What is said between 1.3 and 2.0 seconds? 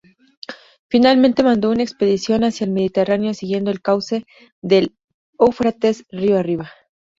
mandó una